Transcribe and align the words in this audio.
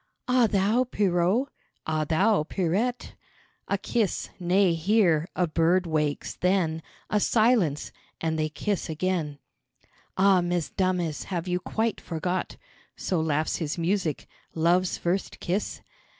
"Ah 0.27 0.47
thou, 0.47 0.83
Pierrot?" 0.85 1.47
"Ah 1.85 2.05
thou, 2.05 2.41
Pierrette?" 2.41 3.13
A 3.67 3.77
kiss, 3.77 4.31
nay, 4.39 4.73
hear 4.73 5.27
a 5.35 5.45
bird 5.45 5.85
wakes, 5.85 6.33
then 6.37 6.81
A 7.11 7.19
silence 7.19 7.91
and 8.19 8.39
they 8.39 8.49
kiss 8.49 8.89
again, 8.89 9.37
"Ah, 10.17 10.41
Mesdames, 10.41 11.25
have 11.25 11.47
you 11.47 11.59
quite 11.59 12.01
forgot" 12.01 12.57
(So 12.95 13.21
laughs 13.21 13.57
his 13.57 13.77
music.) 13.77 14.27
"Love's 14.55 14.97
first 14.97 15.39
kiss? 15.39 15.81